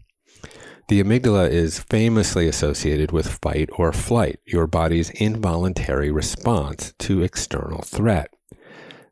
The 0.89 1.01
amygdala 1.01 1.49
is 1.49 1.79
famously 1.79 2.47
associated 2.47 3.11
with 3.11 3.39
fight 3.41 3.69
or 3.77 3.93
flight, 3.93 4.39
your 4.45 4.67
body's 4.67 5.09
involuntary 5.11 6.11
response 6.11 6.93
to 6.99 7.23
external 7.23 7.81
threat. 7.83 8.29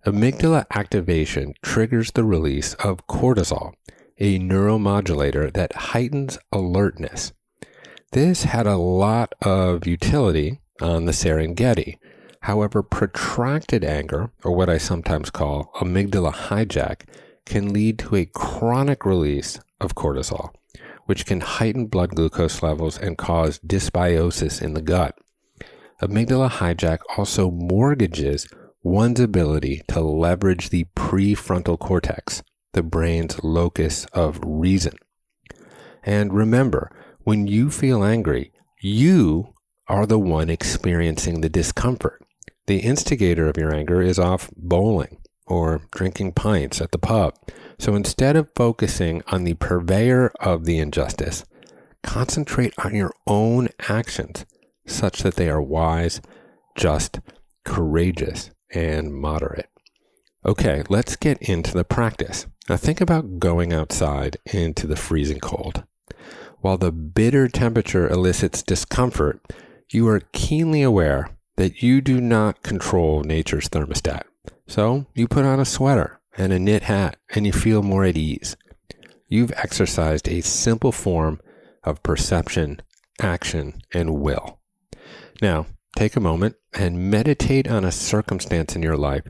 Amygdala 0.05 0.65
activation 0.75 1.53
triggers 1.63 2.11
the 2.11 2.25
release 2.25 2.73
of 2.75 3.07
cortisol, 3.07 3.71
a 4.19 4.37
neuromodulator 4.37 5.51
that 5.53 5.73
heightens 5.73 6.37
alertness. 6.51 7.31
This 8.11 8.43
had 8.43 8.67
a 8.67 8.77
lot 8.77 9.31
of 9.41 9.87
utility 9.87 10.59
on 10.81 11.05
the 11.05 11.13
Serengeti. 11.13 11.97
However, 12.41 12.83
protracted 12.83 13.85
anger, 13.85 14.31
or 14.43 14.53
what 14.53 14.69
I 14.69 14.77
sometimes 14.77 15.29
call 15.29 15.71
amygdala 15.75 16.33
hijack, 16.33 17.03
can 17.45 17.71
lead 17.71 17.97
to 17.99 18.17
a 18.17 18.25
chronic 18.25 19.05
release 19.05 19.59
of 19.79 19.95
cortisol, 19.95 20.53
which 21.11 21.25
can 21.25 21.41
heighten 21.41 21.87
blood 21.87 22.11
glucose 22.11 22.63
levels 22.63 22.97
and 22.97 23.17
cause 23.17 23.59
dysbiosis 23.67 24.61
in 24.61 24.75
the 24.75 24.81
gut. 24.81 25.13
Amygdala 26.01 26.49
hijack 26.49 26.99
also 27.17 27.51
mortgages 27.51 28.47
one's 28.81 29.19
ability 29.19 29.81
to 29.89 29.99
leverage 29.99 30.69
the 30.69 30.85
prefrontal 30.95 31.77
cortex, 31.77 32.41
the 32.71 32.81
brain's 32.81 33.43
locus 33.43 34.05
of 34.13 34.39
reason. 34.41 34.93
And 36.01 36.33
remember, 36.33 36.89
when 37.25 37.45
you 37.45 37.69
feel 37.69 38.05
angry, 38.05 38.53
you 38.79 39.53
are 39.89 40.05
the 40.05 40.17
one 40.17 40.49
experiencing 40.49 41.41
the 41.41 41.49
discomfort. 41.49 42.23
The 42.67 42.77
instigator 42.79 43.49
of 43.49 43.57
your 43.57 43.75
anger 43.75 44.01
is 44.01 44.17
off 44.17 44.49
bowling 44.55 45.17
or 45.51 45.81
drinking 45.91 46.31
pints 46.31 46.79
at 46.79 46.93
the 46.93 46.97
pub. 46.97 47.35
So 47.77 47.93
instead 47.93 48.37
of 48.37 48.51
focusing 48.55 49.21
on 49.27 49.43
the 49.43 49.55
purveyor 49.55 50.31
of 50.39 50.63
the 50.63 50.79
injustice, 50.79 51.43
concentrate 52.03 52.73
on 52.77 52.95
your 52.95 53.13
own 53.27 53.67
actions 53.89 54.45
such 54.87 55.23
that 55.23 55.35
they 55.35 55.49
are 55.49 55.61
wise, 55.61 56.21
just, 56.75 57.19
courageous, 57.65 58.51
and 58.73 59.13
moderate. 59.13 59.69
Okay, 60.45 60.83
let's 60.89 61.17
get 61.17 61.37
into 61.41 61.73
the 61.73 61.83
practice. 61.83 62.47
Now 62.69 62.77
think 62.77 63.01
about 63.01 63.39
going 63.39 63.73
outside 63.73 64.37
into 64.53 64.87
the 64.87 64.95
freezing 64.95 65.39
cold. 65.39 65.83
While 66.59 66.77
the 66.77 66.93
bitter 66.93 67.49
temperature 67.49 68.07
elicits 68.07 68.63
discomfort, 68.63 69.41
you 69.89 70.07
are 70.07 70.21
keenly 70.31 70.81
aware 70.81 71.29
that 71.57 71.83
you 71.83 71.99
do 71.99 72.21
not 72.21 72.63
control 72.63 73.23
nature's 73.23 73.67
thermostat. 73.67 74.23
So 74.67 75.05
you 75.13 75.27
put 75.27 75.45
on 75.45 75.59
a 75.59 75.65
sweater 75.65 76.21
and 76.37 76.53
a 76.53 76.59
knit 76.59 76.83
hat 76.83 77.17
and 77.35 77.45
you 77.45 77.51
feel 77.51 77.83
more 77.83 78.05
at 78.05 78.17
ease. 78.17 78.55
You've 79.27 79.53
exercised 79.55 80.27
a 80.27 80.41
simple 80.41 80.91
form 80.91 81.39
of 81.83 82.03
perception, 82.03 82.81
action, 83.21 83.81
and 83.93 84.19
will. 84.19 84.59
Now, 85.41 85.67
take 85.95 86.15
a 86.15 86.21
moment 86.21 86.55
and 86.73 87.11
meditate 87.11 87.67
on 87.69 87.83
a 87.83 87.91
circumstance 87.91 88.75
in 88.75 88.83
your 88.83 88.97
life 88.97 89.23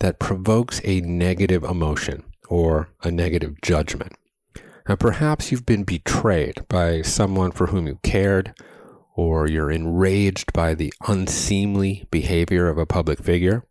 that 0.00 0.18
provokes 0.18 0.80
a 0.84 1.00
negative 1.00 1.64
emotion 1.64 2.22
or 2.48 2.88
a 3.02 3.10
negative 3.10 3.60
judgment. 3.62 4.12
Perhaps 4.98 5.50
you've 5.50 5.66
been 5.66 5.84
betrayed 5.84 6.66
by 6.68 7.02
someone 7.02 7.50
for 7.50 7.66
whom 7.66 7.86
you 7.86 7.98
cared, 8.02 8.54
or 9.14 9.48
you're 9.48 9.70
enraged 9.70 10.52
by 10.52 10.74
the 10.74 10.92
unseemly 11.08 12.06
behavior 12.10 12.68
of 12.68 12.78
a 12.78 12.86
public 12.86 13.22
figure. 13.22 13.64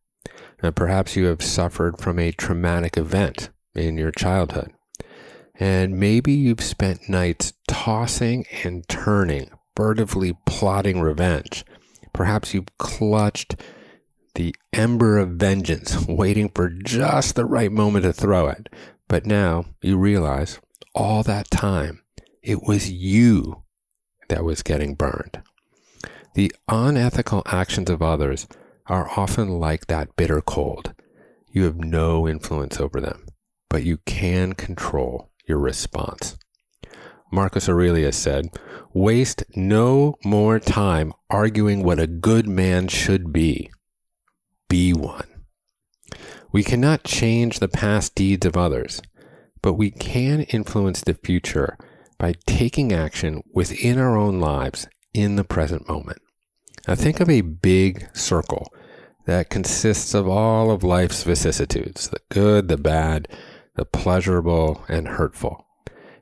Perhaps 0.71 1.15
you 1.15 1.25
have 1.25 1.41
suffered 1.41 1.99
from 1.99 2.19
a 2.19 2.31
traumatic 2.31 2.97
event 2.97 3.49
in 3.73 3.97
your 3.97 4.11
childhood. 4.11 4.71
And 5.57 5.97
maybe 5.97 6.33
you've 6.33 6.63
spent 6.63 7.09
nights 7.09 7.53
tossing 7.67 8.45
and 8.63 8.87
turning, 8.87 9.49
furtively 9.75 10.37
plotting 10.45 11.01
revenge. 11.01 11.65
Perhaps 12.13 12.53
you've 12.53 12.77
clutched 12.77 13.55
the 14.35 14.55
ember 14.73 15.17
of 15.17 15.31
vengeance, 15.31 16.05
waiting 16.07 16.49
for 16.49 16.69
just 16.69 17.35
the 17.35 17.45
right 17.45 17.71
moment 17.71 18.03
to 18.03 18.13
throw 18.13 18.47
it. 18.47 18.67
But 19.07 19.25
now 19.25 19.65
you 19.81 19.97
realize 19.97 20.59
all 20.93 21.23
that 21.23 21.49
time 21.51 22.01
it 22.41 22.63
was 22.63 22.91
you 22.91 23.63
that 24.29 24.43
was 24.43 24.61
getting 24.61 24.95
burned. 24.95 25.41
The 26.35 26.53
unethical 26.67 27.43
actions 27.45 27.89
of 27.89 28.01
others 28.01 28.47
are 28.87 29.09
often 29.17 29.59
like 29.59 29.87
that 29.87 30.15
bitter 30.15 30.41
cold. 30.41 30.93
You 31.49 31.63
have 31.63 31.77
no 31.77 32.27
influence 32.27 32.79
over 32.79 32.99
them, 32.99 33.25
but 33.69 33.83
you 33.83 33.97
can 34.05 34.53
control 34.53 35.31
your 35.47 35.57
response. 35.57 36.37
Marcus 37.31 37.67
Aurelius 37.67 38.17
said, 38.17 38.49
Waste 38.93 39.43
no 39.55 40.15
more 40.23 40.59
time 40.59 41.11
arguing 41.29 41.83
what 41.83 41.99
a 41.99 42.07
good 42.07 42.47
man 42.47 42.87
should 42.87 43.33
be. 43.33 43.69
Be 44.69 44.93
one. 44.93 45.27
We 46.51 46.63
cannot 46.63 47.03
change 47.03 47.59
the 47.59 47.67
past 47.67 48.15
deeds 48.15 48.45
of 48.45 48.55
others, 48.55 49.01
but 49.61 49.73
we 49.73 49.91
can 49.91 50.41
influence 50.43 51.01
the 51.01 51.13
future 51.13 51.77
by 52.17 52.35
taking 52.45 52.93
action 52.93 53.43
within 53.53 53.99
our 53.99 54.15
own 54.15 54.39
lives 54.39 54.87
in 55.13 55.35
the 55.35 55.43
present 55.43 55.89
moment. 55.89 56.19
Now, 56.87 56.95
think 56.95 57.19
of 57.19 57.29
a 57.29 57.41
big 57.41 58.07
circle 58.15 58.71
that 59.25 59.49
consists 59.49 60.13
of 60.13 60.27
all 60.27 60.69
of 60.69 60.83
life's 60.83 61.23
vicissitudes 61.23 62.09
the 62.09 62.19
good, 62.29 62.67
the 62.67 62.77
bad, 62.77 63.27
the 63.75 63.85
pleasurable, 63.85 64.83
and 64.87 65.07
hurtful. 65.07 65.65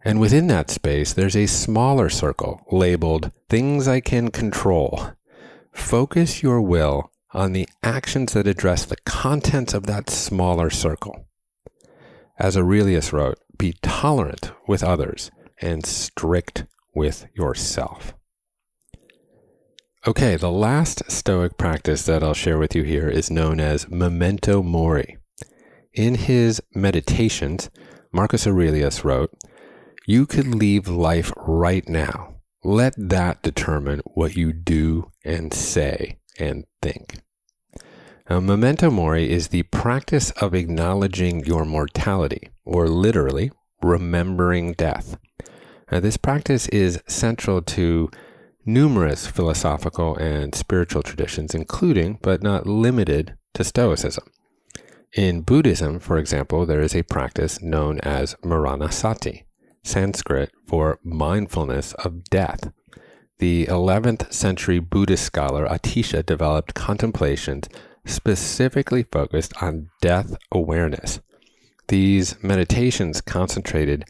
And 0.06 0.20
within 0.20 0.48
that 0.48 0.70
space, 0.70 1.14
there's 1.14 1.36
a 1.36 1.48
smaller 1.48 2.10
circle 2.10 2.62
labeled 2.72 3.32
Things 3.50 3.88
I 3.88 4.00
Can 4.00 4.32
Control. 4.32 5.12
Focus 5.74 6.44
your 6.44 6.62
will 6.62 7.12
on 7.32 7.54
the 7.54 7.68
actions 7.82 8.34
that 8.34 8.48
address 8.48 8.86
the 8.86 8.98
contents 9.06 9.74
of 9.74 9.86
that 9.88 10.10
smaller 10.10 10.70
circle. 10.70 11.28
As 12.38 12.56
Aurelius 12.56 13.12
wrote, 13.12 13.40
be 13.58 13.74
tolerant 13.82 14.52
with 14.68 14.84
others 14.84 15.32
and 15.62 15.86
strict 15.86 16.66
with 16.94 17.28
yourself. 17.34 18.14
Okay, 20.06 20.36
the 20.36 20.52
last 20.52 21.10
Stoic 21.10 21.58
practice 21.58 22.06
that 22.08 22.26
I'll 22.26 22.34
share 22.34 22.58
with 22.58 22.76
you 22.76 22.84
here 22.84 23.08
is 23.08 23.32
known 23.32 23.62
as 23.62 23.90
memento 23.90 24.62
mori. 24.62 25.18
In 25.94 26.16
his 26.16 26.62
Meditations, 26.76 27.70
Marcus 28.12 28.46
Aurelius 28.46 29.06
wrote, 29.06 29.32
You 30.06 30.26
could 30.26 30.48
leave 30.48 30.90
life 30.90 31.32
right 31.38 31.88
now. 31.88 32.36
Let 32.66 32.96
that 32.98 33.42
determine 33.44 34.02
what 34.14 34.36
you 34.36 34.52
do 34.52 35.10
and 35.24 35.54
say 35.54 36.18
and 36.38 36.66
think. 36.82 37.22
Now, 38.30 38.42
memento 38.42 38.92
mori 38.92 39.32
is 39.32 39.48
the 39.48 39.64
practice 39.64 40.32
of 40.32 40.54
acknowledging 40.54 41.46
your 41.46 41.64
mortality, 41.64 42.50
or 42.66 42.90
literally, 42.90 43.52
remembering 43.82 44.74
death. 44.74 45.18
Now, 45.90 46.02
this 46.02 46.18
practice 46.18 46.68
is 46.68 47.02
central 47.08 47.62
to 47.62 48.12
numerous 48.66 49.28
philosophical 49.28 50.16
and 50.18 50.56
spiritual 50.56 51.04
traditions, 51.04 51.54
including, 51.54 52.20
but 52.22 52.42
not 52.44 52.66
limited 52.66 53.36
to 53.54 53.64
Stoicism. 53.64 54.24
In 55.16 55.42
Buddhism, 55.42 56.00
for 56.00 56.18
example, 56.18 56.66
there 56.66 56.82
is 56.82 56.96
a 56.96 57.04
practice 57.04 57.62
known 57.62 58.00
as 58.00 58.36
Maranasati, 58.44 59.44
Sanskrit 59.84 60.52
for 60.66 61.00
mindfulness 61.04 61.94
of 61.94 62.24
death. 62.26 62.72
The 63.40 63.66
11th 63.68 64.32
century 64.34 64.80
Buddhist 64.80 65.24
scholar 65.24 65.68
Atisha 65.68 66.26
developed 66.26 66.74
contemplations 66.74 67.68
specifically 68.06 69.04
focused 69.04 69.54
on 69.62 69.90
death 70.02 70.36
awareness. 70.52 71.20
These 71.90 72.42
meditations 72.42 73.22
concentrated 73.22 74.06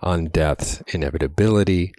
on 0.00 0.26
death's 0.26 0.82
inevitability, 0.92 1.94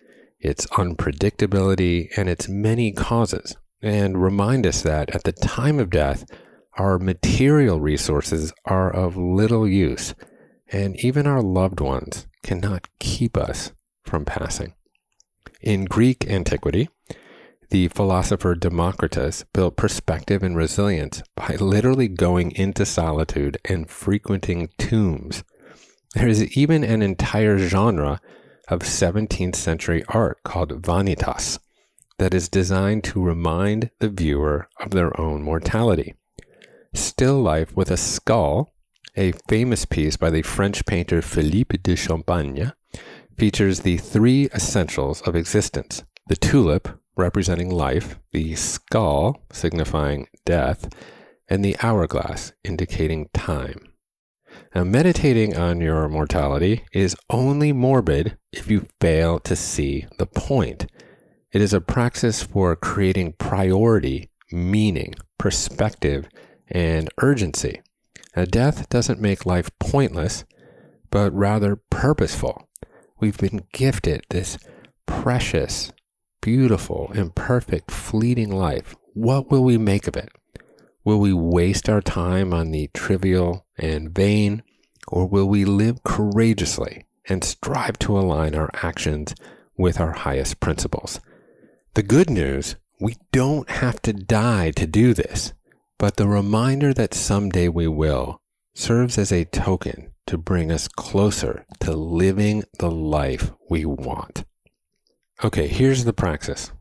its 0.45 0.67
unpredictability, 0.67 2.07
and 2.15 2.29
its 2.29 2.47
many 2.47 2.91
causes, 2.91 3.57
and 3.81 4.21
remind 4.21 4.67
us 4.67 4.83
that 4.83 5.09
at 5.15 5.23
the 5.23 5.31
time 5.31 5.79
of 5.79 5.89
death, 5.89 6.23
our 6.77 6.99
material 6.99 7.79
resources 7.79 8.53
are 8.65 8.91
of 8.93 9.17
little 9.17 9.67
use, 9.67 10.13
and 10.71 10.95
even 11.03 11.25
our 11.25 11.41
loved 11.41 11.79
ones 11.79 12.27
cannot 12.43 12.87
keep 12.99 13.35
us 13.35 13.71
from 14.03 14.23
passing. 14.23 14.73
In 15.61 15.85
Greek 15.85 16.29
antiquity, 16.29 16.89
the 17.71 17.87
philosopher 17.87 18.53
Democritus 18.53 19.45
built 19.51 19.75
perspective 19.75 20.43
and 20.43 20.55
resilience 20.55 21.23
by 21.35 21.55
literally 21.59 22.07
going 22.07 22.51
into 22.51 22.85
solitude 22.85 23.57
and 23.65 23.89
frequenting 23.89 24.69
tombs. 24.77 25.43
There 26.13 26.27
is 26.27 26.55
even 26.55 26.83
an 26.83 27.01
entire 27.01 27.57
genre 27.57 28.21
of 28.67 28.81
17th 28.81 29.55
century 29.55 30.03
art 30.09 30.43
called 30.43 30.81
vanitas 30.81 31.59
that 32.17 32.33
is 32.33 32.49
designed 32.49 33.03
to 33.03 33.23
remind 33.23 33.91
the 33.99 34.09
viewer 34.09 34.67
of 34.79 34.91
their 34.91 35.19
own 35.19 35.43
mortality. 35.43 36.15
Still 36.93 37.41
Life 37.41 37.75
with 37.75 37.91
a 37.91 37.97
Skull, 37.97 38.73
a 39.17 39.33
famous 39.49 39.85
piece 39.85 40.17
by 40.17 40.29
the 40.29 40.41
French 40.41 40.85
painter 40.85 41.21
Philippe 41.21 41.77
de 41.77 41.95
Champaigne, 41.95 42.71
features 43.37 43.81
the 43.81 43.97
three 43.97 44.49
essentials 44.53 45.21
of 45.21 45.35
existence 45.35 46.03
the 46.27 46.35
tulip, 46.35 46.87
representing 47.15 47.69
life, 47.69 48.17
the 48.31 48.55
skull, 48.55 49.45
signifying 49.51 50.27
death, 50.43 50.89
and 51.47 51.63
the 51.63 51.77
hourglass, 51.83 52.51
indicating 52.63 53.29
time. 53.31 53.94
Now, 54.75 54.83
meditating 54.83 55.55
on 55.55 55.79
your 55.79 56.09
mortality 56.09 56.83
is 56.91 57.15
only 57.29 57.71
morbid 57.71 58.37
if 58.51 58.69
you 58.69 58.87
fail 58.99 59.39
to 59.39 59.55
see 59.55 60.05
the 60.17 60.25
point. 60.25 60.85
It 61.53 61.61
is 61.61 61.73
a 61.73 61.79
praxis 61.79 62.43
for 62.43 62.75
creating 62.75 63.35
priority, 63.37 64.31
meaning, 64.51 65.15
perspective, 65.37 66.27
and 66.67 67.09
urgency. 67.19 67.83
Now, 68.35 68.43
death 68.43 68.89
doesn't 68.89 69.21
make 69.21 69.45
life 69.45 69.69
pointless, 69.79 70.43
but 71.09 71.33
rather 71.33 71.77
purposeful. 71.77 72.67
We've 73.21 73.37
been 73.37 73.67
gifted 73.71 74.25
this 74.29 74.57
precious, 75.05 75.93
beautiful, 76.41 77.13
imperfect, 77.13 77.91
fleeting 77.91 78.51
life. 78.51 78.93
What 79.13 79.49
will 79.49 79.63
we 79.63 79.77
make 79.77 80.09
of 80.09 80.17
it? 80.17 80.27
Will 81.05 81.21
we 81.21 81.31
waste 81.31 81.87
our 81.87 82.01
time 82.01 82.53
on 82.53 82.71
the 82.71 82.89
trivial 82.93 83.65
and 83.77 84.09
vain, 84.09 84.63
or 85.07 85.27
will 85.27 85.47
we 85.47 85.65
live 85.65 86.03
courageously 86.03 87.05
and 87.27 87.43
strive 87.43 87.99
to 87.99 88.17
align 88.17 88.55
our 88.55 88.69
actions 88.73 89.35
with 89.77 89.99
our 89.99 90.11
highest 90.11 90.59
principles? 90.59 91.19
The 91.93 92.03
good 92.03 92.29
news 92.29 92.75
we 92.99 93.17
don't 93.31 93.69
have 93.69 94.01
to 94.03 94.13
die 94.13 94.71
to 94.71 94.87
do 94.87 95.13
this. 95.13 95.53
But 95.97 96.17
the 96.17 96.27
reminder 96.27 96.93
that 96.93 97.13
someday 97.13 97.69
we 97.69 97.87
will 97.87 98.41
serves 98.73 99.17
as 99.17 99.31
a 99.31 99.45
token 99.45 100.11
to 100.27 100.37
bring 100.37 100.71
us 100.71 100.87
closer 100.87 101.65
to 101.79 101.93
living 101.93 102.63
the 102.79 102.91
life 102.91 103.51
we 103.69 103.85
want. 103.85 104.43
Okay, 105.43 105.67
here's 105.67 106.03
the 106.03 106.13
praxis. 106.13 106.71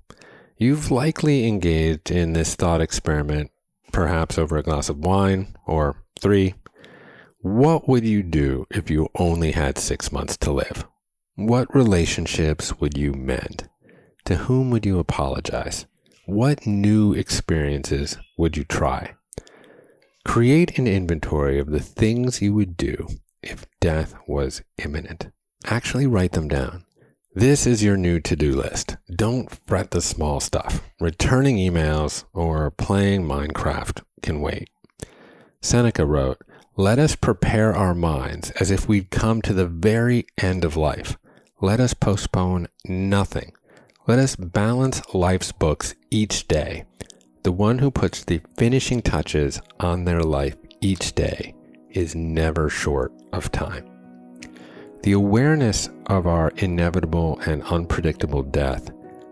You've 0.56 0.90
likely 0.90 1.46
engaged 1.46 2.10
in 2.10 2.32
this 2.32 2.54
thought 2.54 2.80
experiment, 2.80 3.50
perhaps 3.92 4.38
over 4.38 4.56
a 4.56 4.62
glass 4.62 4.88
of 4.88 4.98
wine 4.98 5.56
or 5.66 6.02
three. 6.20 6.54
What 7.44 7.86
would 7.86 8.06
you 8.06 8.22
do 8.22 8.66
if 8.70 8.88
you 8.88 9.10
only 9.16 9.52
had 9.52 9.76
six 9.76 10.10
months 10.10 10.34
to 10.38 10.50
live? 10.50 10.86
What 11.34 11.74
relationships 11.74 12.80
would 12.80 12.96
you 12.96 13.12
mend? 13.12 13.68
To 14.24 14.36
whom 14.36 14.70
would 14.70 14.86
you 14.86 14.98
apologize? 14.98 15.84
What 16.24 16.66
new 16.66 17.12
experiences 17.12 18.16
would 18.38 18.56
you 18.56 18.64
try? 18.64 19.16
Create 20.24 20.78
an 20.78 20.86
inventory 20.86 21.58
of 21.58 21.66
the 21.70 21.80
things 21.80 22.40
you 22.40 22.54
would 22.54 22.78
do 22.78 23.08
if 23.42 23.66
death 23.78 24.14
was 24.26 24.62
imminent. 24.82 25.28
Actually 25.66 26.06
write 26.06 26.32
them 26.32 26.48
down. 26.48 26.86
This 27.34 27.66
is 27.66 27.84
your 27.84 27.98
new 27.98 28.20
to 28.20 28.34
do 28.34 28.56
list. 28.56 28.96
Don't 29.14 29.54
fret 29.66 29.90
the 29.90 30.00
small 30.00 30.40
stuff. 30.40 30.80
Returning 30.98 31.58
emails 31.58 32.24
or 32.32 32.70
playing 32.70 33.24
Minecraft 33.24 34.02
can 34.22 34.40
wait. 34.40 34.70
Seneca 35.60 36.06
wrote, 36.06 36.38
Let 36.76 36.98
us 36.98 37.16
prepare 37.16 37.74
our 37.74 37.94
minds 37.94 38.50
as 38.52 38.70
if 38.70 38.88
we'd 38.88 39.10
come 39.10 39.42
to 39.42 39.52
the 39.52 39.66
very 39.66 40.26
end 40.38 40.64
of 40.64 40.76
life. 40.76 41.16
Let 41.60 41.80
us 41.80 41.94
postpone 41.94 42.68
nothing 42.86 43.52
let 44.06 44.18
us 44.18 44.36
balance 44.36 45.00
life's 45.14 45.50
books 45.50 45.94
each 46.10 46.46
day. 46.46 46.84
The 47.42 47.52
one 47.52 47.78
who 47.78 47.90
puts 47.90 48.22
the 48.22 48.42
finishing 48.58 49.00
touches 49.00 49.62
on 49.80 50.04
their 50.04 50.20
life 50.20 50.56
each 50.82 51.14
day 51.14 51.54
is 51.88 52.14
never 52.14 52.68
short 52.68 53.12
of 53.32 53.50
time. 53.50 53.88
The 55.02 55.12
awareness 55.12 55.88
of 56.06 56.26
our 56.26 56.50
inevitable 56.56 57.38
and 57.46 57.62
unpredictable 57.62 58.42
death 58.42 58.90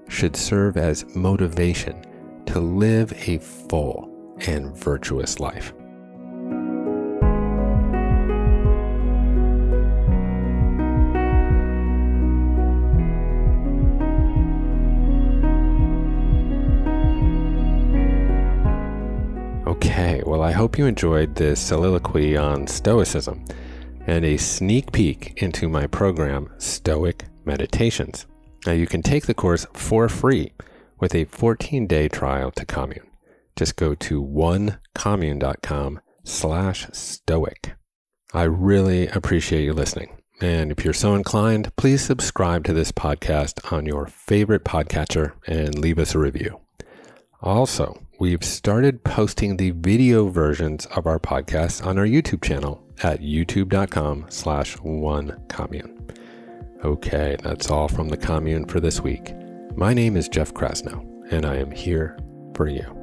should 0.08 0.36
serve 0.36 0.78
as 0.78 1.04
motivation 1.14 2.02
to 2.46 2.58
live 2.58 3.12
a 3.28 3.38
full 3.38 4.36
and 4.46 4.74
virtuous 4.74 5.38
life. 5.38 5.74
I 20.52 20.54
hope 20.54 20.76
you 20.76 20.84
enjoyed 20.84 21.36
this 21.36 21.58
soliloquy 21.58 22.36
on 22.36 22.66
Stoicism 22.66 23.42
and 24.06 24.22
a 24.22 24.36
sneak 24.36 24.92
peek 24.92 25.32
into 25.42 25.66
my 25.66 25.86
program, 25.86 26.50
Stoic 26.58 27.24
Meditations. 27.46 28.26
Now, 28.66 28.72
you 28.72 28.86
can 28.86 29.00
take 29.00 29.24
the 29.24 29.32
course 29.32 29.66
for 29.72 30.10
free 30.10 30.52
with 31.00 31.14
a 31.14 31.24
14 31.24 31.86
day 31.86 32.06
trial 32.06 32.50
to 32.50 32.66
Commune. 32.66 33.06
Just 33.56 33.76
go 33.76 33.94
to 33.94 34.22
onecommune.com 34.22 36.00
slash 36.22 36.86
stoic. 36.92 37.72
I 38.34 38.42
really 38.42 39.08
appreciate 39.08 39.64
you 39.64 39.72
listening. 39.72 40.18
And 40.42 40.70
if 40.70 40.84
you're 40.84 40.92
so 40.92 41.14
inclined, 41.14 41.74
please 41.76 42.02
subscribe 42.02 42.64
to 42.64 42.74
this 42.74 42.92
podcast 42.92 43.72
on 43.72 43.86
your 43.86 44.06
favorite 44.06 44.64
podcatcher 44.64 45.32
and 45.46 45.78
leave 45.78 45.98
us 45.98 46.14
a 46.14 46.18
review. 46.18 46.60
Also, 47.42 48.00
we've 48.20 48.44
started 48.44 49.02
posting 49.02 49.56
the 49.56 49.72
video 49.72 50.28
versions 50.28 50.86
of 50.86 51.06
our 51.06 51.18
podcast 51.18 51.84
on 51.84 51.98
our 51.98 52.06
YouTube 52.06 52.42
channel 52.42 52.80
at 53.02 53.20
youtube.com 53.20 54.26
slash 54.28 54.74
one 54.78 55.36
commune. 55.48 55.98
Okay, 56.84 57.36
that's 57.42 57.68
all 57.70 57.88
from 57.88 58.08
the 58.08 58.16
commune 58.16 58.64
for 58.66 58.78
this 58.78 59.00
week. 59.00 59.34
My 59.76 59.92
name 59.92 60.16
is 60.16 60.28
Jeff 60.28 60.54
Krasno, 60.54 61.04
and 61.32 61.44
I 61.44 61.56
am 61.56 61.70
here 61.72 62.16
for 62.54 62.68
you. 62.68 63.01